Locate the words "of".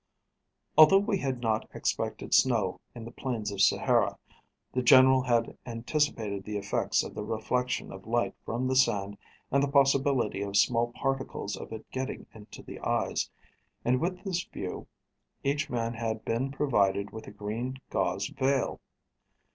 3.51-3.61, 7.03-7.13, 7.91-8.07, 10.41-10.57, 11.55-11.71